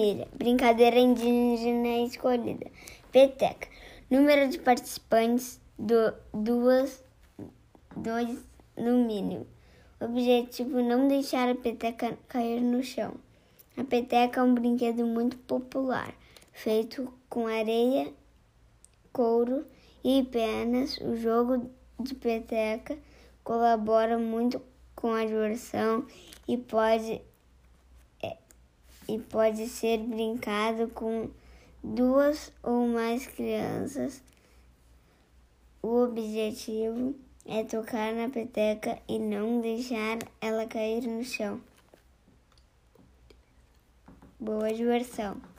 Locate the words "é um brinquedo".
14.40-15.06